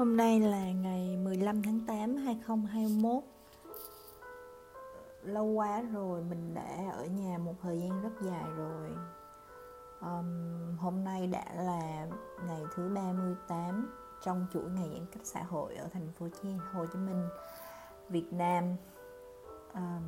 Hôm 0.00 0.16
nay 0.16 0.40
là 0.40 0.72
ngày 0.72 1.16
15 1.16 1.62
tháng 1.62 1.80
8 1.86 2.16
2021 2.16 3.22
Lâu 5.22 5.44
quá 5.44 5.82
rồi 5.82 6.22
mình 6.22 6.54
đã 6.54 6.90
ở 6.92 7.04
nhà 7.04 7.38
một 7.38 7.54
thời 7.62 7.80
gian 7.80 8.02
rất 8.02 8.10
dài 8.20 8.44
rồi. 8.56 8.90
Um, 10.00 10.76
Hôm 10.78 11.04
nay 11.04 11.26
đã 11.26 11.44
là 11.54 12.08
ngày 12.46 12.62
thứ 12.74 12.88
38 12.94 13.90
trong 14.22 14.46
chuỗi 14.52 14.70
ngày 14.70 14.90
giãn 14.92 15.06
cách 15.12 15.26
xã 15.26 15.42
hội 15.42 15.74
ở 15.74 15.88
thành 15.92 16.08
phố 16.18 16.26
Hồ 16.72 16.86
Chí 16.86 16.98
Minh 16.98 17.28
Việt 18.08 18.32
Nam. 18.32 18.64
Um, 19.74 20.02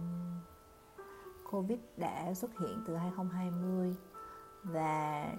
Covid 1.50 1.78
đã 1.96 2.34
xuất 2.34 2.50
hiện 2.58 2.84
từ 2.86 2.96
2020 2.96 3.96
và 4.62 5.32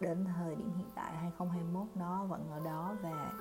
đến 0.00 0.24
thời 0.36 0.54
điểm 0.56 0.72
hiện 0.76 0.90
tại 0.94 1.16
2021 1.16 1.86
nó 1.94 2.24
vẫn 2.24 2.50
ở 2.50 2.60
đó 2.64 2.96
và 3.02 3.32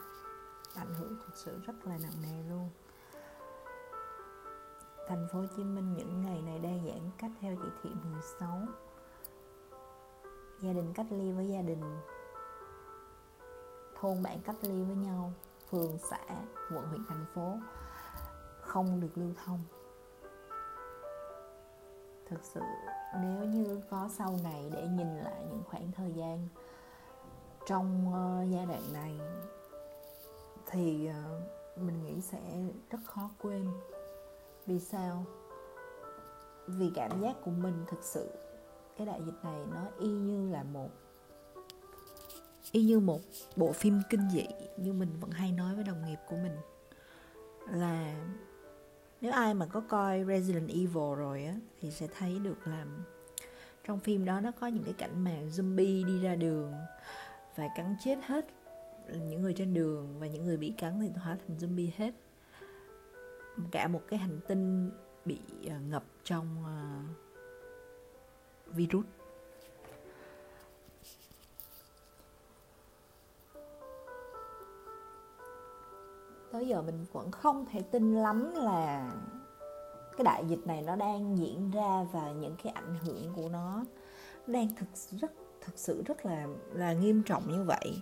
ảnh 0.76 0.94
hưởng 0.94 1.18
thực 1.26 1.36
sự 1.36 1.60
rất 1.66 1.74
là 1.86 1.98
nặng 1.98 2.22
nề 2.22 2.44
luôn. 2.50 2.70
Thành 5.08 5.28
phố 5.32 5.40
Hồ 5.40 5.46
Chí 5.58 5.64
Minh 5.64 5.94
những 5.94 6.22
ngày 6.22 6.42
này 6.42 6.60
đang 6.60 6.86
giãn 6.86 7.12
cách 7.18 7.32
theo 7.42 7.56
chỉ 7.64 7.70
thị 7.84 7.90
16 8.04 8.60
gia 10.64 10.74
đình 10.74 10.94
cách 10.94 11.06
ly 11.10 11.32
với 11.32 11.48
gia 11.48 11.62
đình. 11.62 12.02
Thôn 14.00 14.24
bạn 14.24 14.40
cách 14.46 14.56
ly 14.62 14.84
với 14.84 14.96
nhau. 14.96 15.34
Phường 15.70 15.98
xã 16.10 16.20
quận 16.74 16.88
huyện 16.88 17.06
thành 17.08 17.26
phố 17.34 17.58
không 18.62 19.00
được 19.00 19.12
lưu 19.16 19.30
thông. 19.46 19.60
Thực 22.26 22.44
sự 22.44 22.62
nếu 23.22 23.44
như 23.44 23.82
có 23.90 24.10
sau 24.12 24.40
này 24.44 24.70
để 24.74 24.88
nhìn 24.88 25.18
lại 25.18 25.46
những 25.50 25.64
khoảng 25.66 25.92
thời 25.92 26.12
gian 26.12 26.48
trong 27.68 28.08
uh, 28.08 28.54
giai 28.54 28.66
đoạn 28.66 28.94
này 28.94 29.20
thì 30.74 31.08
ờ, 31.08 31.42
mình 31.76 32.04
nghĩ 32.04 32.22
sẽ 32.22 32.40
rất 32.90 32.98
khó 33.06 33.30
quên. 33.42 33.68
Vì 34.66 34.80
sao? 34.80 35.26
Vì 36.68 36.92
cảm 36.96 37.22
giác 37.22 37.36
của 37.44 37.52
mình 37.52 37.86
thực 37.88 38.04
sự, 38.04 38.30
cái 38.98 39.08
đại 39.08 39.22
dịch 39.26 39.44
này 39.44 39.66
nó 39.72 39.88
y 40.00 40.08
như 40.08 40.52
là 40.52 40.64
một, 40.64 40.90
y 42.72 42.84
như 42.84 43.00
một 43.00 43.20
bộ 43.56 43.72
phim 43.72 44.02
kinh 44.10 44.30
dị 44.30 44.48
như 44.78 44.94
mình 44.94 45.10
vẫn 45.20 45.32
hay 45.32 45.52
nói 45.52 45.76
với 45.76 45.84
đồng 45.84 46.06
nghiệp 46.06 46.20
của 46.30 46.36
mình. 46.36 46.56
Là 47.72 48.26
nếu 49.22 49.32
ai 49.32 49.54
mà 49.54 49.66
có 49.66 49.82
coi 49.90 50.26
Resident 50.28 50.70
Evil 50.70 51.16
rồi 51.18 51.46
á, 51.46 51.56
thì 51.82 51.92
sẽ 51.92 52.08
thấy 52.18 52.40
được 52.40 52.68
là 52.68 52.86
trong 53.84 54.00
phim 54.00 54.26
đó 54.26 54.40
nó 54.40 54.52
có 54.60 54.68
những 54.68 54.84
cái 54.84 54.94
cảnh 54.94 55.24
mà 55.24 55.32
zombie 55.32 56.06
đi 56.06 56.22
ra 56.22 56.36
đường 56.36 56.74
và 57.56 57.68
cắn 57.76 57.96
chết 58.04 58.18
hết 58.24 58.46
những 59.08 59.42
người 59.42 59.54
trên 59.54 59.74
đường 59.74 60.20
và 60.20 60.28
những 60.28 60.46
người 60.46 60.58
bị 60.58 60.74
cắn 60.78 61.00
thì 61.02 61.10
hóa 61.10 61.38
thành 61.48 61.58
zombie 61.58 61.90
hết. 61.96 62.14
Cả 63.72 63.88
một 63.88 64.02
cái 64.08 64.20
hành 64.20 64.40
tinh 64.48 64.92
bị 65.26 65.40
à, 65.70 65.80
ngập 65.90 66.04
trong 66.24 66.66
à, 66.66 67.04
virus. 68.68 69.06
Tới 76.52 76.68
giờ 76.68 76.82
mình 76.82 77.06
vẫn 77.12 77.32
không 77.32 77.66
thể 77.72 77.82
tin 77.82 78.16
lắm 78.16 78.54
là 78.56 79.12
cái 80.18 80.24
đại 80.24 80.46
dịch 80.48 80.68
này 80.68 80.82
nó 80.82 80.96
đang 80.96 81.38
diễn 81.38 81.72
ra 81.72 82.06
và 82.12 82.32
những 82.32 82.56
cái 82.64 82.74
ảnh 82.74 82.96
hưởng 83.06 83.34
của 83.36 83.50
nó 83.50 83.86
đang 84.48 84.76
thực 84.76 84.86
rất, 84.96 85.32
thực 85.62 85.78
sự 85.80 86.04
rất 86.06 86.26
là 86.26 86.48
là 86.74 86.94
nghiêm 86.94 87.24
trọng 87.24 87.52
như 87.52 87.64
vậy 87.64 88.02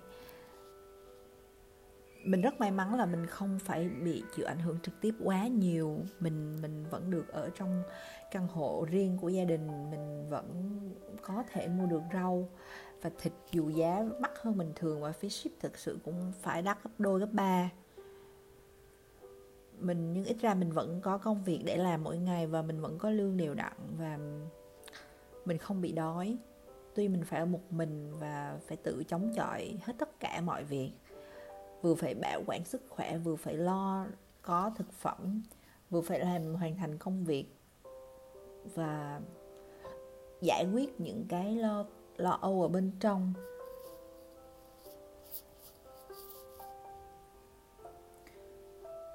mình 2.23 2.41
rất 2.41 2.59
may 2.59 2.71
mắn 2.71 2.95
là 2.95 3.05
mình 3.05 3.25
không 3.25 3.59
phải 3.59 3.89
bị 3.89 4.23
chịu 4.35 4.45
ảnh 4.45 4.59
hưởng 4.59 4.79
trực 4.83 5.01
tiếp 5.01 5.15
quá 5.23 5.47
nhiều. 5.47 5.99
Mình 6.19 6.61
mình 6.61 6.85
vẫn 6.89 7.11
được 7.11 7.27
ở 7.27 7.49
trong 7.55 7.83
căn 8.31 8.47
hộ 8.47 8.85
riêng 8.89 9.17
của 9.21 9.29
gia 9.29 9.43
đình, 9.43 9.91
mình 9.91 10.29
vẫn 10.29 10.79
có 11.21 11.43
thể 11.51 11.67
mua 11.67 11.85
được 11.85 12.01
rau 12.13 12.49
và 13.01 13.09
thịt 13.21 13.33
dù 13.51 13.69
giá 13.69 14.03
mắc 14.19 14.31
hơn 14.41 14.57
bình 14.57 14.71
thường 14.75 15.01
và 15.01 15.11
phí 15.11 15.29
ship 15.29 15.51
thực 15.59 15.77
sự 15.77 15.99
cũng 16.05 16.31
phải 16.41 16.61
đắt 16.61 16.83
gấp 16.83 16.89
đôi, 16.97 17.19
gấp 17.19 17.31
ba. 17.31 17.69
Mình, 19.79 20.13
nhưng 20.13 20.25
ít 20.25 20.37
ra 20.41 20.53
mình 20.53 20.71
vẫn 20.71 21.01
có 21.01 21.17
công 21.17 21.43
việc 21.43 21.61
để 21.65 21.77
làm 21.77 22.03
mỗi 22.03 22.17
ngày 22.17 22.47
và 22.47 22.61
mình 22.61 22.81
vẫn 22.81 22.97
có 22.97 23.09
lương 23.09 23.37
đều 23.37 23.53
đặn 23.53 23.73
và 23.97 24.17
mình 25.45 25.57
không 25.57 25.81
bị 25.81 25.91
đói. 25.91 26.37
Tuy 26.95 27.07
mình 27.07 27.23
phải 27.23 27.39
ở 27.39 27.45
một 27.45 27.71
mình 27.71 28.11
và 28.19 28.59
phải 28.67 28.77
tự 28.77 29.03
chống 29.07 29.33
chọi 29.35 29.77
hết 29.83 29.93
tất 29.97 30.19
cả 30.19 30.41
mọi 30.41 30.63
việc 30.63 30.91
vừa 31.81 31.95
phải 31.95 32.15
bảo 32.15 32.43
quản 32.47 32.65
sức 32.65 32.81
khỏe, 32.89 33.17
vừa 33.17 33.35
phải 33.35 33.53
lo 33.53 34.05
có 34.41 34.71
thực 34.77 34.91
phẩm, 34.93 35.43
vừa 35.89 36.01
phải 36.01 36.19
làm, 36.19 36.55
hoàn 36.55 36.75
thành 36.75 36.97
công 36.97 37.23
việc 37.23 37.45
và 38.75 39.21
giải 40.41 40.65
quyết 40.73 41.01
những 41.01 41.25
cái 41.29 41.55
lo 41.55 41.85
lo 42.17 42.37
âu 42.41 42.61
ở 42.61 42.67
bên 42.67 42.91
trong. 42.99 43.33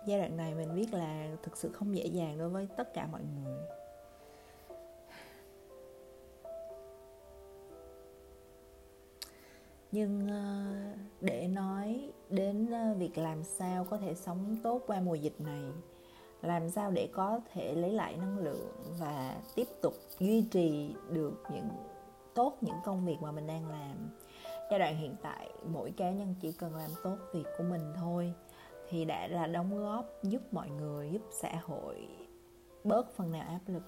Giai 0.06 0.19
đoạn 0.19 0.37
này 0.37 0.54
mình 0.54 0.75
biết 0.75 0.94
là 0.94 1.37
thực 1.43 1.56
sự 1.56 1.72
không 1.72 1.97
dễ 1.97 2.06
dàng 2.06 2.38
đối 2.38 2.48
với 2.48 2.69
tất 2.77 2.94
cả 2.94 3.06
mọi 3.06 3.21
người. 3.22 3.59
Nhưng 9.97 10.29
ờ, 10.29 10.65
để 11.21 11.49
nói 11.49 12.12
đến 12.31 12.71
ờ, 12.71 12.95
việc 12.99 13.19
làm 13.19 13.45
sao 13.45 13.84
có 13.91 13.99
thể 13.99 14.15
sống 14.15 14.57
tốt 14.62 14.83
qua 14.87 15.01
mùa 15.01 15.15
dịch 15.15 15.41
này, 15.41 15.62
làm 16.43 16.71
sao 16.71 16.91
để 16.91 17.09
có 17.12 17.41
thể 17.53 17.75
lấy 17.75 17.93
lại 17.93 18.17
năng 18.17 18.39
lượng 18.39 18.73
và 18.99 19.37
tiếp 19.55 19.69
tục 19.83 19.95
duy 20.19 20.43
trì 20.51 20.95
được 21.11 21.43
những, 21.53 21.69
tốt 22.34 22.57
những 22.61 22.77
công 22.84 23.07
việc 23.07 23.17
mà 23.21 23.33
mình 23.33 23.47
đang 23.47 23.69
làm. 23.69 24.11
Giai 24.71 24.79
đoạn 24.79 24.97
hiện 24.97 25.17
tại, 25.23 25.51
mỗi 25.73 25.93
cá 25.97 26.11
nhân 26.11 26.34
chỉ 26.41 26.53
cần 26.53 26.75
làm 26.75 26.91
tốt 27.03 27.17
việc 27.34 27.47
của 27.59 27.65
mình 27.65 27.93
thôi 27.97 28.33
thì 28.89 29.05
đã 29.05 29.28
là 29.28 29.47
đóng 29.47 29.78
góp 29.78 30.07
giúp 30.23 30.43
mọi 30.53 30.71
người, 30.71 31.11
giúp 31.13 31.23
xã 31.31 31.53
hội 31.63 32.09
bớt 32.84 33.15
phần 33.17 33.33
nào 33.33 33.49
áp 33.49 33.61
lực 33.67 33.83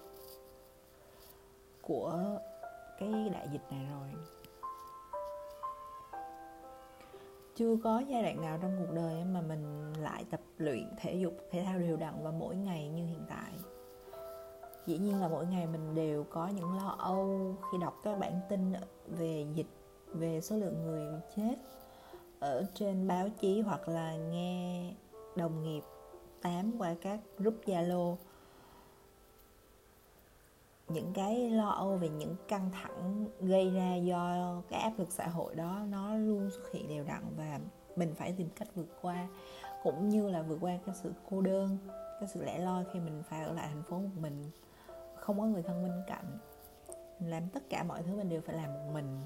của 1.83 2.39
cái 2.99 3.29
đại 3.33 3.49
dịch 3.53 3.63
này 3.71 3.87
rồi. 3.91 4.38
Chưa 7.59 7.77
có 7.85 8.03
giai 8.09 8.23
đoạn 8.23 8.41
nào 8.41 8.59
trong 8.63 8.77
cuộc 8.79 8.95
đời 8.95 9.25
mà 9.25 9.41
mình 9.41 9.93
lại 9.93 10.25
tập 10.31 10.41
luyện 10.59 10.91
thể 11.01 11.15
dục, 11.15 11.33
thể 11.51 11.65
thao 11.65 11.79
đều 11.79 11.97
đặn 11.97 12.15
và 12.23 12.31
mỗi 12.31 12.57
ngày 12.57 12.89
như 12.89 13.07
hiện 13.07 13.23
tại. 13.29 13.53
Dĩ 14.87 14.99
nhiên 14.99 15.21
là 15.21 15.29
mỗi 15.29 15.47
ngày 15.47 15.67
mình 15.67 15.95
đều 15.95 16.25
có 16.25 16.49
những 16.49 16.77
lo 16.77 16.97
âu 16.99 17.57
khi 17.73 17.79
đọc 17.79 17.95
các 18.05 18.19
bản 18.19 18.41
tin 18.49 18.73
về 19.07 19.47
dịch, 19.55 19.67
về 20.07 20.41
số 20.41 20.57
lượng 20.57 20.83
người 20.87 21.07
chết 21.37 21.55
ở 22.41 22.65
trên 22.75 23.09
báo 23.09 23.29
chí 23.41 23.61
hoặc 23.61 23.89
là 23.89 24.17
nghe 24.17 24.93
đồng 25.37 25.63
nghiệp 25.63 25.83
tám 26.43 26.73
qua 26.79 26.95
các 27.01 27.21
group 27.39 27.55
zalo 27.67 28.17
những 30.89 31.13
cái 31.15 31.51
lo 31.51 31.69
âu 31.69 31.97
về 31.97 32.09
những 32.09 32.37
căng 32.49 32.71
thẳng 32.73 33.27
gây 33.41 33.71
ra 33.71 33.95
do 33.95 34.63
cái 34.69 34.81
áp 34.81 34.93
lực 34.99 35.13
xã 35.13 35.29
hội 35.29 35.55
đó 35.55 35.81
nó 35.89 36.15
luôn 36.15 36.51
xuất 36.51 36.73
hiện 36.73 36.89
đều 36.89 37.05
đặn 37.05 37.23
và 37.37 37.61
mình 37.97 38.15
phải 38.15 38.33
tìm 38.33 38.49
cách 38.57 38.69
vượt 38.75 38.89
qua, 39.03 39.29
cũng 39.83 40.09
như 40.09 40.31
là 40.31 40.43
vượt 40.43 40.59
qua 40.61 40.79
cái 40.87 40.95
sự 41.03 41.13
cô 41.31 41.41
đơn, 41.41 41.79
cái 42.21 42.29
sự 42.29 42.45
lẻ 42.45 42.59
loi 42.59 42.85
khi 42.93 43.01
mình 43.01 43.23
phải 43.29 43.45
ở 43.45 43.53
lại 43.53 43.69
thành 43.73 43.83
phố 43.83 43.99
một 43.99 44.21
mình, 44.21 44.51
không 45.17 45.41
có 45.41 45.47
người 45.47 45.63
thân 45.63 45.83
bên 45.83 46.03
cạnh. 46.07 46.39
Mình 47.21 47.31
làm 47.31 47.49
tất 47.49 47.63
cả 47.71 47.83
mọi 47.83 48.03
thứ 48.03 48.17
mình 48.17 48.29
đều 48.29 48.41
phải 48.41 48.57
làm 48.57 48.75
một 48.75 48.91
mình. 48.93 49.21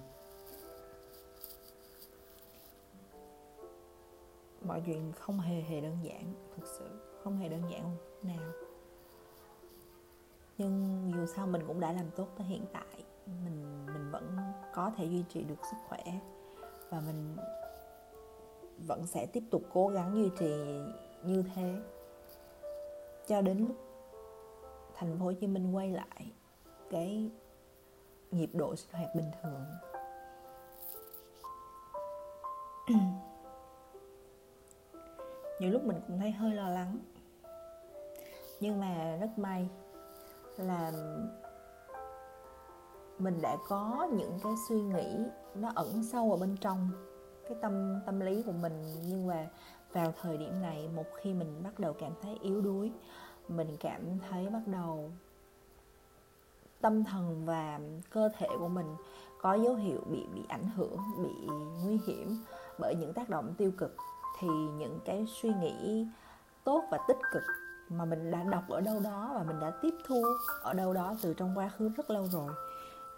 Mọi 4.66 4.82
chuyện 4.86 5.12
không 5.12 5.40
hề 5.40 5.60
hề 5.60 5.80
đơn 5.80 5.98
giản, 6.02 6.34
thực 6.56 6.66
sự 6.78 6.88
không 7.24 7.36
hề 7.36 7.48
đơn 7.48 7.62
giản 7.70 7.96
nào 8.22 8.52
nhưng 10.58 11.12
dù 11.14 11.26
sao 11.26 11.46
mình 11.46 11.62
cũng 11.66 11.80
đã 11.80 11.92
làm 11.92 12.10
tốt 12.16 12.28
tới 12.38 12.46
hiện 12.46 12.64
tại. 12.72 13.04
Mình 13.44 13.86
mình 13.86 14.10
vẫn 14.10 14.36
có 14.74 14.92
thể 14.96 15.04
duy 15.04 15.24
trì 15.28 15.42
được 15.42 15.58
sức 15.70 15.76
khỏe. 15.88 16.02
Và 16.90 17.00
mình 17.00 17.36
vẫn 18.86 19.06
sẽ 19.06 19.26
tiếp 19.26 19.42
tục 19.50 19.62
cố 19.72 19.88
gắng 19.88 20.14
duy 20.14 20.30
trì 20.38 20.54
như 21.24 21.44
thế. 21.54 21.80
Cho 23.26 23.42
đến 23.42 23.58
lúc 23.58 23.76
thành 24.94 25.18
phố 25.18 25.24
Hồ 25.24 25.32
Chí 25.32 25.46
Minh 25.46 25.72
quay 25.76 25.90
lại 25.90 26.32
cái 26.90 27.30
nhịp 28.30 28.50
độ 28.52 28.76
sinh 28.76 28.92
hoạt 28.92 29.14
bình 29.14 29.30
thường. 29.42 29.64
Nhiều 35.60 35.70
lúc 35.70 35.84
mình 35.84 36.00
cũng 36.06 36.18
thấy 36.18 36.30
hơi 36.30 36.54
lo 36.54 36.68
lắng. 36.68 36.98
Nhưng 38.60 38.80
mà 38.80 39.16
rất 39.20 39.38
may 39.38 39.68
là 40.56 40.92
mình 43.18 43.40
đã 43.42 43.56
có 43.68 44.08
những 44.12 44.38
cái 44.42 44.52
suy 44.68 44.80
nghĩ 44.80 45.18
nó 45.54 45.72
ẩn 45.74 46.04
sâu 46.04 46.30
ở 46.30 46.36
bên 46.36 46.56
trong 46.60 46.90
cái 47.48 47.58
tâm 47.62 48.00
tâm 48.06 48.20
lý 48.20 48.42
của 48.42 48.52
mình. 48.52 48.82
Nhưng 49.06 49.26
mà 49.26 49.48
vào 49.92 50.14
thời 50.22 50.36
điểm 50.36 50.62
này, 50.62 50.88
một 50.94 51.06
khi 51.16 51.34
mình 51.34 51.62
bắt 51.64 51.78
đầu 51.78 51.92
cảm 51.92 52.12
thấy 52.22 52.38
yếu 52.42 52.60
đuối, 52.60 52.92
mình 53.48 53.76
cảm 53.80 54.18
thấy 54.30 54.48
bắt 54.48 54.62
đầu 54.66 55.10
tâm 56.80 57.04
thần 57.04 57.44
và 57.44 57.80
cơ 58.10 58.28
thể 58.38 58.48
của 58.58 58.68
mình 58.68 58.96
có 59.40 59.54
dấu 59.54 59.74
hiệu 59.74 60.00
bị 60.10 60.26
bị 60.34 60.42
ảnh 60.48 60.68
hưởng, 60.76 60.98
bị 61.22 61.48
nguy 61.84 62.00
hiểm 62.06 62.44
bởi 62.78 62.94
những 62.94 63.12
tác 63.12 63.28
động 63.28 63.54
tiêu 63.58 63.72
cực, 63.78 63.96
thì 64.40 64.48
những 64.48 64.98
cái 65.04 65.26
suy 65.28 65.54
nghĩ 65.54 66.06
tốt 66.64 66.84
và 66.90 66.98
tích 67.08 67.18
cực 67.32 67.42
mà 67.98 68.04
mình 68.04 68.30
đã 68.30 68.42
đọc 68.42 68.62
ở 68.68 68.80
đâu 68.80 69.00
đó 69.04 69.30
và 69.34 69.42
mình 69.42 69.60
đã 69.60 69.70
tiếp 69.82 69.94
thu 70.06 70.24
ở 70.62 70.72
đâu 70.72 70.92
đó 70.92 71.14
từ 71.22 71.34
trong 71.34 71.58
quá 71.58 71.68
khứ 71.68 71.88
rất 71.88 72.10
lâu 72.10 72.26
rồi, 72.26 72.52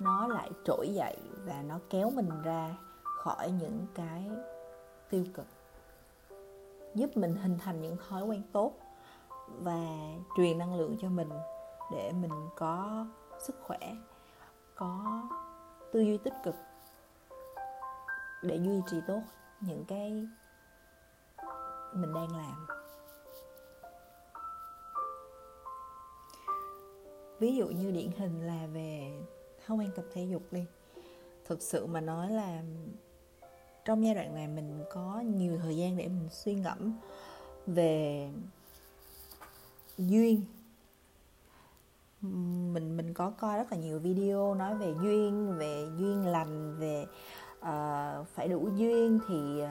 nó 0.01 0.27
lại 0.29 0.51
trỗi 0.65 0.89
dậy 0.95 1.17
và 1.45 1.63
nó 1.63 1.79
kéo 1.91 2.11
mình 2.11 2.43
ra 2.43 2.77
khỏi 3.03 3.51
những 3.51 3.87
cái 3.95 4.31
tiêu 5.11 5.25
cực, 5.35 5.47
giúp 6.95 7.17
mình 7.17 7.35
hình 7.35 7.59
thành 7.59 7.81
những 7.81 7.97
thói 8.09 8.25
quen 8.25 8.43
tốt 8.53 8.73
và 9.49 9.81
truyền 10.37 10.59
năng 10.59 10.75
lượng 10.75 10.97
cho 11.01 11.09
mình 11.09 11.31
để 11.93 12.13
mình 12.13 12.49
có 12.57 13.07
sức 13.39 13.57
khỏe, 13.63 13.97
có 14.75 15.23
tư 15.93 16.01
duy 16.01 16.19
tích 16.19 16.35
cực 16.45 16.55
để 18.43 18.57
duy 18.57 18.81
trì 18.91 18.97
tốt 19.07 19.21
những 19.61 19.85
cái 19.85 20.27
mình 21.93 22.15
đang 22.15 22.37
làm. 22.37 22.84
Ví 27.45 27.57
dụ 27.57 27.67
như 27.67 27.91
điển 27.91 28.11
hình 28.19 28.47
là 28.47 28.67
về 28.67 29.13
không 29.67 29.79
ăn 29.79 29.91
tập 29.97 30.05
thể 30.15 30.25
dục 30.25 30.43
đi. 30.51 30.65
Thực 31.45 31.63
sự 31.63 31.87
mà 31.87 32.01
nói 32.01 32.31
là 32.31 32.63
trong 33.85 34.05
giai 34.05 34.15
đoạn 34.15 34.35
này 34.35 34.49
mình 34.49 34.85
có 34.93 35.23
nhiều 35.37 35.59
thời 35.59 35.77
gian 35.77 35.97
để 35.97 36.09
mình 36.09 36.29
suy 36.31 36.55
ngẫm 36.55 36.93
về 37.67 38.29
duyên. 39.99 40.43
Mình 42.73 42.97
mình 42.97 43.15
có 43.15 43.31
coi 43.31 43.59
rất 43.59 43.73
là 43.73 43.79
nhiều 43.79 43.99
video 43.99 44.55
nói 44.55 44.75
về 44.75 44.95
duyên 45.03 45.55
về 45.59 45.87
duyên 45.99 46.27
lành 46.27 46.77
về 46.79 47.07
uh, 47.61 48.29
phải 48.35 48.49
đủ 48.49 48.69
duyên 48.77 49.19
thì 49.29 49.63
uh, 49.63 49.69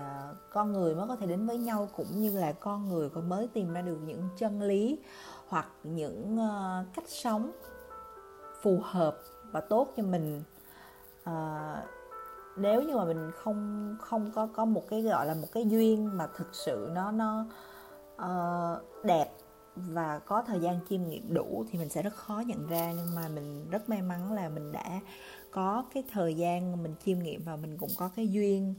con 0.50 0.74
người 0.74 0.96
mới 0.96 1.08
có 1.08 1.16
thể 1.16 1.28
đến 1.28 1.48
với 1.48 1.58
nhau 1.58 1.90
cũng 1.96 2.22
như 2.22 2.40
là 2.40 2.52
con 2.52 2.90
người 2.90 3.10
có 3.10 3.22
mới 3.22 3.48
tìm 3.48 3.74
ra 3.74 3.82
được 3.82 3.98
những 4.06 4.30
chân 4.38 4.62
lý 4.62 5.00
hoặc 5.54 5.68
những 5.84 6.36
uh, 6.36 6.96
cách 6.96 7.08
sống 7.08 7.52
phù 8.62 8.80
hợp 8.84 9.18
và 9.52 9.62
tốt 9.62 9.94
cho 9.98 10.04
mình. 10.04 10.44
Uh, 11.30 11.84
nếu 12.58 12.82
như 12.82 12.96
mà 12.96 13.06
mình 13.06 13.32
không 13.36 13.96
không 14.02 14.32
có 14.36 14.48
có 14.54 14.66
một 14.66 14.84
cái 14.90 15.02
gọi 15.02 15.26
là 15.26 15.34
một 15.34 15.48
cái 15.52 15.70
duyên 15.70 16.18
mà 16.18 16.28
thực 16.36 16.56
sự 16.56 16.90
nó 16.94 17.12
nó 17.12 17.46
uh, 18.16 19.06
đẹp 19.06 19.30
và 19.76 20.20
có 20.20 20.42
thời 20.42 20.60
gian 20.60 20.80
chiêm 20.90 21.04
nghiệm 21.04 21.34
đủ 21.34 21.66
thì 21.70 21.80
mình 21.80 21.90
sẽ 21.90 22.02
rất 22.02 22.14
khó 22.16 22.44
nhận 22.46 22.68
ra. 22.68 22.92
Nhưng 22.92 23.16
mà 23.16 23.28
mình 23.28 23.70
rất 23.70 23.90
may 23.90 24.02
mắn 24.02 24.34
là 24.34 24.50
mình 24.50 24.72
đã 24.72 25.00
có 25.52 25.84
cái 25.94 26.04
thời 26.12 26.34
gian 26.34 26.84
mình 26.84 26.96
chiêm 27.06 27.20
nghiệm 27.20 27.42
và 27.46 27.56
mình 27.56 27.78
cũng 27.78 27.92
có 27.98 28.10
cái 28.16 28.28
duyên 28.28 28.76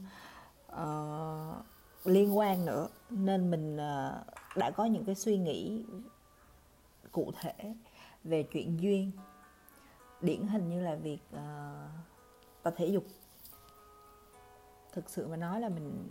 uh, 0.71 1.55
liên 2.05 2.37
quan 2.37 2.65
nữa. 2.65 2.87
Nên 3.09 3.51
mình 3.51 3.75
uh, 3.75 4.57
đã 4.57 4.71
có 4.71 4.85
những 4.85 5.05
cái 5.05 5.15
suy 5.15 5.37
nghĩ 5.37 5.85
cụ 7.15 7.31
thể 7.41 7.73
về 8.23 8.43
chuyện 8.43 8.81
duyên. 8.81 9.11
Điển 10.21 10.47
hình 10.47 10.69
như 10.69 10.81
là 10.81 10.95
việc 10.95 11.19
uh, 11.33 11.39
tập 12.63 12.73
thể 12.77 12.85
dục. 12.85 13.03
Thực 14.93 15.09
sự 15.09 15.27
mà 15.27 15.37
nói 15.37 15.61
là 15.61 15.69
mình 15.69 16.07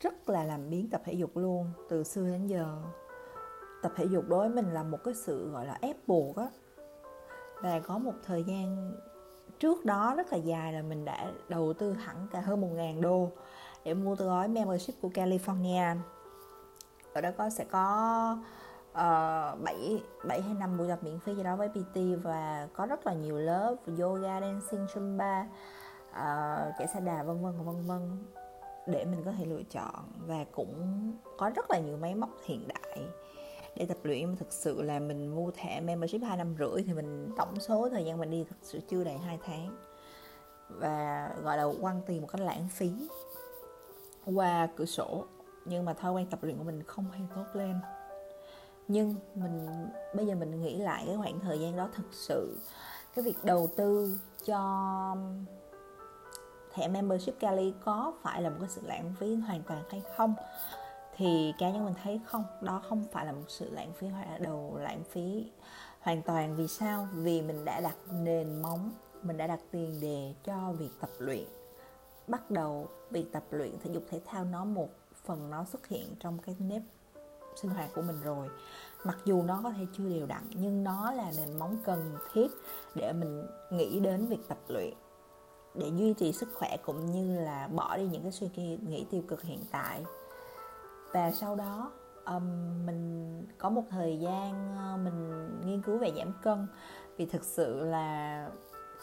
rất 0.00 0.28
là 0.28 0.44
làm 0.44 0.70
biến 0.70 0.88
tập 0.90 1.02
thể 1.04 1.12
dục 1.12 1.36
luôn 1.36 1.70
từ 1.88 2.04
xưa 2.04 2.26
đến 2.26 2.46
giờ. 2.46 2.82
Tập 3.82 3.92
thể 3.96 4.04
dục 4.04 4.24
đối 4.28 4.48
với 4.48 4.62
mình 4.62 4.74
là 4.74 4.82
một 4.82 4.98
cái 5.04 5.14
sự 5.14 5.50
gọi 5.50 5.66
là 5.66 5.78
ép 5.80 5.96
buộc 6.06 6.36
á. 6.36 6.46
Và 7.62 7.80
có 7.80 7.98
một 7.98 8.14
thời 8.24 8.44
gian 8.44 8.92
trước 9.58 9.84
đó 9.84 10.14
rất 10.16 10.32
là 10.32 10.38
dài 10.38 10.72
là 10.72 10.82
mình 10.82 11.04
đã 11.04 11.32
đầu 11.48 11.72
tư 11.72 11.92
hẳn 11.92 12.26
cả 12.30 12.40
hơn 12.40 12.60
một 12.60 12.70
ngàn 12.72 13.00
đô 13.00 13.30
để 13.84 13.94
mua 13.94 14.14
gói 14.14 14.48
membership 14.48 14.94
của 15.00 15.08
California. 15.08 15.96
Ở 17.12 17.20
đó 17.20 17.30
có 17.36 17.50
sẽ 17.50 17.64
có 17.64 18.38
uh, 18.96 19.62
7, 19.64 20.02
7 20.24 20.42
hay 20.42 20.54
5 20.54 20.78
buổi 20.78 20.88
tập 20.88 20.98
miễn 21.02 21.18
phí 21.18 21.32
cho 21.36 21.42
đó 21.42 21.56
với 21.56 21.68
PT 21.68 22.22
và 22.22 22.68
có 22.72 22.86
rất 22.86 23.06
là 23.06 23.12
nhiều 23.12 23.38
lớp 23.38 23.76
yoga, 23.98 24.40
dancing, 24.40 24.86
zumba, 24.86 25.44
uh, 26.10 26.74
chạy 26.78 26.86
xe 26.94 27.00
đạp 27.00 27.22
vân 27.22 27.42
vân 27.42 27.64
vân 27.64 27.80
vân 27.86 28.24
để 28.86 29.04
mình 29.04 29.22
có 29.24 29.32
thể 29.32 29.44
lựa 29.44 29.62
chọn 29.62 30.04
và 30.26 30.44
cũng 30.52 31.12
có 31.38 31.50
rất 31.56 31.70
là 31.70 31.78
nhiều 31.78 31.96
máy 31.96 32.14
móc 32.14 32.30
hiện 32.44 32.68
đại 32.68 33.06
để 33.76 33.86
tập 33.86 33.96
luyện. 34.02 34.28
Mà 34.28 34.34
thực 34.38 34.52
sự 34.52 34.82
là 34.82 34.98
mình 34.98 35.34
mua 35.34 35.50
thẻ 35.50 35.80
membership 35.80 36.22
hai 36.22 36.36
năm 36.36 36.54
rưỡi 36.58 36.82
thì 36.82 36.92
mình 36.92 37.30
tổng 37.36 37.60
số 37.60 37.88
thời 37.88 38.04
gian 38.04 38.18
mình 38.18 38.30
đi 38.30 38.44
thực 38.44 38.56
sự 38.62 38.80
chưa 38.88 39.04
đầy 39.04 39.18
2 39.18 39.38
tháng 39.44 39.76
và 40.68 41.30
gọi 41.42 41.56
là 41.56 41.64
quăng 41.80 42.00
tiền 42.06 42.20
một 42.20 42.28
cách 42.32 42.40
lãng 42.40 42.68
phí 42.68 42.92
qua 44.24 44.68
cửa 44.76 44.84
sổ. 44.84 45.24
Nhưng 45.64 45.84
mà 45.84 45.94
thói 45.94 46.12
quen 46.12 46.26
tập 46.30 46.38
luyện 46.42 46.58
của 46.58 46.64
mình 46.64 46.82
không 46.82 47.10
hề 47.10 47.20
tốt 47.34 47.44
lên 47.52 47.74
nhưng 48.88 49.14
mình, 49.34 49.88
bây 50.14 50.26
giờ 50.26 50.34
mình 50.34 50.62
nghĩ 50.62 50.76
lại 50.76 51.04
cái 51.06 51.16
khoảng 51.16 51.40
thời 51.40 51.60
gian 51.60 51.76
đó 51.76 51.88
thực 51.94 52.06
sự, 52.12 52.56
cái 53.14 53.24
việc 53.24 53.36
đầu 53.42 53.68
tư 53.76 54.18
cho 54.44 55.16
thẻ 56.72 56.88
membership 56.88 57.40
Cali 57.40 57.74
có 57.84 58.12
phải 58.22 58.42
là 58.42 58.50
một 58.50 58.56
cái 58.60 58.68
sự 58.68 58.80
lãng 58.84 59.14
phí 59.18 59.34
hoàn 59.34 59.62
toàn 59.62 59.82
hay 59.90 60.02
không? 60.16 60.34
Thì 61.16 61.52
cá 61.58 61.70
nhân 61.70 61.84
mình 61.84 61.94
thấy 62.02 62.20
không, 62.26 62.44
đó 62.60 62.82
không 62.88 63.04
phải 63.12 63.26
là 63.26 63.32
một 63.32 63.44
sự 63.48 63.70
lãng 63.70 63.92
phí 63.92 64.08
hoặc 64.08 64.40
đầu 64.40 64.76
lãng 64.80 65.02
phí 65.10 65.50
hoàn 66.00 66.22
toàn. 66.22 66.56
Vì 66.56 66.68
sao? 66.68 67.08
Vì 67.12 67.42
mình 67.42 67.64
đã 67.64 67.80
đặt 67.80 67.96
nền 68.12 68.62
móng, 68.62 68.90
mình 69.22 69.36
đã 69.36 69.46
đặt 69.46 69.60
tiền 69.70 70.00
đề 70.00 70.34
cho 70.44 70.72
việc 70.72 70.90
tập 71.00 71.10
luyện. 71.18 71.44
Bắt 72.26 72.50
đầu 72.50 72.88
việc 73.10 73.32
tập 73.32 73.44
luyện 73.50 73.78
thể 73.84 73.90
dục 73.90 74.02
thể 74.10 74.20
thao 74.26 74.44
nó 74.44 74.64
một 74.64 74.88
phần 75.24 75.50
nó 75.50 75.64
xuất 75.64 75.86
hiện 75.86 76.14
trong 76.20 76.38
cái 76.38 76.56
nếp 76.58 76.82
sinh 77.56 77.70
hoạt 77.70 77.90
của 77.94 78.02
mình 78.02 78.16
rồi. 78.24 78.48
Mặc 79.04 79.18
dù 79.24 79.42
nó 79.42 79.60
có 79.62 79.70
thể 79.70 79.86
chưa 79.92 80.08
đều 80.08 80.26
đặn 80.26 80.42
nhưng 80.54 80.84
nó 80.84 81.12
là 81.12 81.32
nền 81.36 81.58
móng 81.58 81.76
cần 81.84 82.16
thiết 82.32 82.50
để 82.94 83.12
mình 83.12 83.46
nghĩ 83.70 84.00
đến 84.00 84.26
việc 84.26 84.48
tập 84.48 84.58
luyện 84.68 84.94
để 85.74 85.88
duy 85.96 86.12
trì 86.12 86.32
sức 86.32 86.48
khỏe 86.54 86.76
cũng 86.84 87.06
như 87.06 87.40
là 87.40 87.68
bỏ 87.74 87.96
đi 87.96 88.06
những 88.06 88.22
cái 88.22 88.32
suy 88.32 88.48
nghĩ 88.88 89.06
tiêu 89.10 89.22
cực 89.28 89.42
hiện 89.42 89.60
tại. 89.70 90.04
Và 91.12 91.30
sau 91.30 91.56
đó 91.56 91.92
um, 92.24 92.42
mình 92.86 93.42
có 93.58 93.70
một 93.70 93.82
thời 93.90 94.18
gian 94.18 94.76
ờ, 94.76 94.96
mình 94.96 95.48
nghiên 95.64 95.82
cứu 95.82 95.98
về 95.98 96.12
giảm 96.16 96.32
cân. 96.42 96.66
Vì 97.16 97.26
thực 97.26 97.44
sự 97.44 97.84
là 97.84 98.48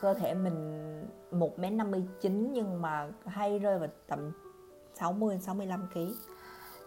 cơ 0.01 0.13
thể 0.13 0.33
mình 0.33 0.83
một 1.31 1.59
mét 1.59 1.73
năm 1.73 1.91
mươi 1.91 2.03
chín 2.21 2.53
nhưng 2.53 2.81
mà 2.81 3.09
hay 3.25 3.59
rơi 3.59 3.79
vào 3.79 3.89
tầm 4.07 4.31
60 4.93 5.39
65 5.39 5.87
kg 5.93 5.99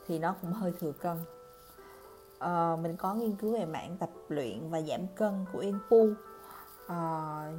thì 0.06 0.18
nó 0.18 0.34
cũng 0.40 0.52
hơi 0.52 0.72
thừa 0.80 0.92
cân. 0.92 1.16
Uh, 2.44 2.78
mình 2.80 2.96
có 2.96 3.14
nghiên 3.14 3.36
cứu 3.36 3.52
về 3.52 3.64
mạng 3.64 3.96
tập 4.00 4.10
luyện 4.28 4.70
và 4.70 4.80
giảm 4.80 5.06
cân 5.16 5.44
của 5.52 5.58
Yên 5.58 5.78
Pu. 5.90 5.96
Uh, 6.84 7.54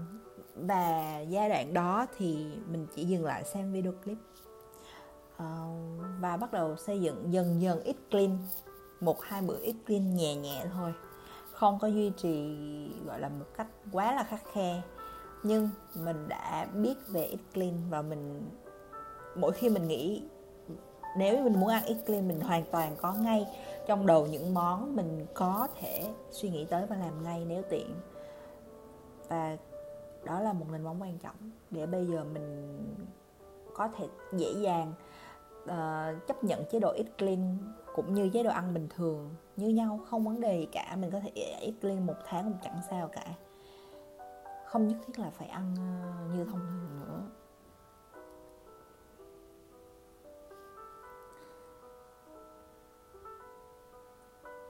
và 0.55 1.19
giai 1.19 1.49
đoạn 1.49 1.73
đó 1.73 2.05
thì 2.17 2.47
mình 2.71 2.87
chỉ 2.95 3.05
dừng 3.05 3.25
lại 3.25 3.43
xem 3.43 3.73
video 3.73 3.93
clip. 4.03 4.17
Uh, 5.35 5.41
và 6.19 6.37
bắt 6.37 6.51
đầu 6.51 6.75
xây 6.75 7.01
dựng 7.01 7.33
dần 7.33 7.61
dần 7.61 7.83
ít 7.83 7.95
clean 8.11 8.37
một 8.99 9.21
hai 9.21 9.41
bữa 9.41 9.59
ít 9.59 9.75
clean 9.85 10.15
nhẹ 10.15 10.35
nhẹ 10.35 10.65
thôi. 10.73 10.93
Không 11.51 11.79
có 11.79 11.87
duy 11.87 12.09
trì 12.09 12.55
gọi 13.05 13.19
là 13.19 13.29
một 13.29 13.45
cách 13.57 13.67
quá 13.91 14.15
là 14.15 14.23
khắc 14.23 14.41
khe. 14.53 14.81
Nhưng 15.43 15.69
mình 15.95 16.27
đã 16.27 16.67
biết 16.73 16.95
về 17.07 17.23
ít 17.23 17.39
clean 17.53 17.89
và 17.89 18.01
mình 18.01 18.49
mỗi 19.35 19.51
khi 19.51 19.69
mình 19.69 19.87
nghĩ 19.87 20.23
nếu 21.15 21.43
mình 21.43 21.59
muốn 21.59 21.69
ăn 21.69 21.85
ít 21.85 21.97
clean 22.05 22.27
mình 22.27 22.41
hoàn 22.41 22.63
toàn 22.71 22.95
có 22.97 23.13
ngay 23.13 23.47
trong 23.87 24.05
đầu 24.05 24.27
những 24.27 24.53
món 24.53 24.95
mình 24.95 25.25
có 25.33 25.67
thể 25.79 26.09
suy 26.31 26.49
nghĩ 26.49 26.65
tới 26.65 26.85
và 26.85 26.95
làm 26.95 27.23
ngay 27.23 27.45
nếu 27.47 27.61
tiện. 27.69 27.95
Và 29.27 29.57
đó 30.23 30.39
là 30.39 30.53
một 30.53 30.65
nền 30.71 30.83
móng 30.83 31.01
quan 31.01 31.17
trọng 31.17 31.51
để 31.69 31.85
bây 31.85 32.07
giờ 32.07 32.23
mình 32.23 32.77
có 33.73 33.89
thể 33.97 34.07
dễ 34.33 34.51
dàng 34.51 34.93
uh, 35.63 36.27
chấp 36.27 36.43
nhận 36.43 36.65
chế 36.71 36.79
độ 36.79 36.91
ít 36.91 37.05
clean 37.17 37.57
cũng 37.95 38.13
như 38.13 38.29
chế 38.33 38.43
độ 38.43 38.49
ăn 38.49 38.73
bình 38.73 38.87
thường 38.95 39.29
như 39.55 39.67
nhau. 39.67 39.99
Không 40.09 40.23
vấn 40.23 40.41
đề 40.41 40.59
gì 40.59 40.67
cả 40.71 40.95
mình 40.95 41.11
có 41.11 41.19
thể 41.19 41.57
ít 41.61 41.73
clean 41.81 42.05
một 42.05 42.15
tháng 42.25 42.43
cũng 42.43 42.59
chẳng 42.63 42.79
sao 42.89 43.07
cả. 43.07 43.25
Không 44.65 44.87
nhất 44.87 44.97
thiết 45.07 45.19
là 45.19 45.29
phải 45.29 45.47
ăn 45.47 45.75
ờ, 45.77 46.35
như 46.35 46.45
thông 46.45 46.59
thường 46.59 46.99
nữa. 46.99 47.21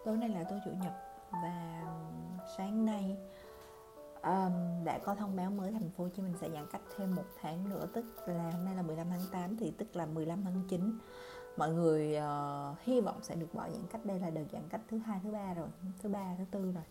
Tối 0.07 0.17
nay 0.17 0.29
là 0.29 0.43
tối 0.43 0.59
chủ 0.65 0.71
nhật 0.83 0.93
và 1.31 1.83
sáng 2.57 2.85
nay 2.85 3.17
um, 4.23 4.83
đã 4.83 4.99
có 5.03 5.15
thông 5.15 5.35
báo 5.35 5.51
mới 5.51 5.71
thành 5.71 5.89
phố 5.89 6.03
Hồ 6.03 6.09
Chí 6.09 6.21
Minh 6.21 6.33
sẽ 6.41 6.49
giãn 6.49 6.67
cách 6.71 6.81
thêm 6.97 7.15
một 7.15 7.25
tháng 7.41 7.69
nữa 7.69 7.87
tức 7.93 8.05
là 8.25 8.51
hôm 8.51 8.65
nay 8.65 8.75
là 8.75 8.81
15 8.81 9.07
tháng 9.09 9.21
8 9.31 9.57
thì 9.57 9.71
tức 9.77 9.95
là 9.95 10.05
15 10.05 10.43
tháng 10.43 10.63
9 10.69 10.99
mọi 11.57 11.73
người 11.73 12.17
uh, 12.17 12.77
hy 12.83 13.01
vọng 13.01 13.19
sẽ 13.21 13.35
được 13.35 13.53
bỏ 13.53 13.69
giãn 13.69 13.81
cách. 13.91 14.05
Đây 14.05 14.19
là 14.19 14.29
đợt 14.29 14.45
giãn 14.51 14.61
cách 14.69 14.81
thứ 14.89 14.97
hai 14.97 15.19
thứ 15.23 15.31
ba 15.31 15.53
rồi 15.53 15.67
thứ 16.01 16.09
ba 16.09 16.35
thứ 16.37 16.43
tư 16.51 16.71
rồi. 16.71 16.83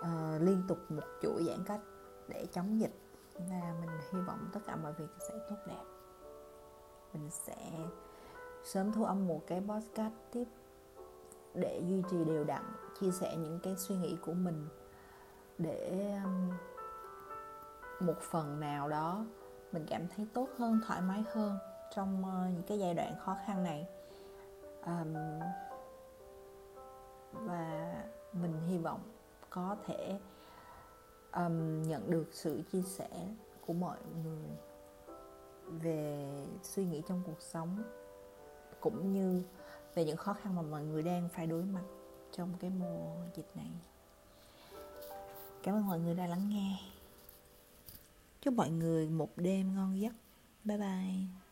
Uh, 0.00 0.42
liên 0.42 0.62
tục 0.68 0.78
một 0.88 1.04
chuỗi 1.22 1.44
giãn 1.44 1.64
cách 1.66 1.80
để 2.28 2.46
chống 2.52 2.80
dịch. 2.80 2.94
Và 3.34 3.74
mình 3.80 3.90
hy 4.12 4.20
vọng 4.20 4.48
tất 4.52 4.60
cả 4.66 4.76
mọi 4.76 4.92
việc 4.92 5.10
sẽ 5.28 5.34
tốt 5.50 5.56
đẹp. 5.66 5.84
Mình 7.12 7.30
sẽ 7.30 7.56
sớm 8.64 8.92
thu 8.92 9.04
âm 9.04 9.26
một 9.26 9.40
cái 9.46 9.60
podcast 9.68 10.14
tiếp 10.32 10.44
để 11.54 11.82
duy 11.88 12.02
trì 12.10 12.24
đều 12.24 12.44
đặn 12.44 12.62
chia 13.00 13.10
sẻ 13.10 13.36
những 13.36 13.60
cái 13.62 13.76
suy 13.76 13.96
nghĩ 13.96 14.16
của 14.22 14.32
mình 14.32 14.68
để 15.58 16.12
um, 16.24 16.50
một 18.06 18.18
phần 18.20 18.60
nào 18.60 18.88
đó 18.88 19.24
mình 19.72 19.86
cảm 19.90 20.08
thấy 20.16 20.26
tốt 20.32 20.48
hơn 20.58 20.80
thoải 20.86 21.00
mái 21.00 21.24
hơn 21.32 21.58
trong 21.94 22.24
ờ, 22.24 22.48
những 22.54 22.62
cái 22.62 22.78
giai 22.78 22.94
đoạn 22.94 23.14
khó 23.24 23.36
khăn 23.46 23.64
này. 23.64 23.86
Um, 24.86 25.14
và 27.32 27.94
mình 28.32 28.60
hy 28.68 28.78
vọng 28.78 29.00
có 29.50 29.76
thể 29.86 30.18
um, 31.32 31.82
nhận 31.82 32.10
được 32.10 32.26
sự 32.32 32.62
chia 32.72 32.82
sẻ 32.82 33.28
của 33.66 33.72
mọi 33.72 33.98
người 34.24 34.48
về 35.82 36.26
suy 36.62 36.84
nghĩ 36.84 37.02
trong 37.08 37.22
cuộc 37.26 37.40
sống 37.40 37.82
cũng 38.80 39.12
như 39.12 39.42
về 39.94 40.04
những 40.04 40.16
khó 40.16 40.32
khăn 40.32 40.56
mà 40.56 40.62
mọi 40.62 40.84
người 40.84 41.02
đang 41.02 41.28
phải 41.28 41.46
đối 41.46 41.64
mặt 41.64 41.84
trong 42.32 42.54
cái 42.60 42.70
mùa 42.70 43.16
dịch 43.36 43.50
này. 43.54 43.70
Cảm 45.62 45.74
ơn 45.74 45.86
mọi 45.86 46.00
người 46.00 46.14
đã 46.14 46.26
lắng 46.26 46.50
nghe. 46.50 46.80
Chúc 48.40 48.54
mọi 48.54 48.70
người 48.70 49.08
một 49.08 49.30
đêm 49.36 49.74
ngon 49.74 50.00
giấc. 50.00 50.12
Bye 50.64 50.78
bye. 50.78 51.43